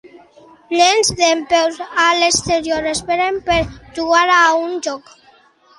[0.77, 3.61] Nens dempeus a l'exterior, esperant per
[4.01, 5.19] jugar a un joc.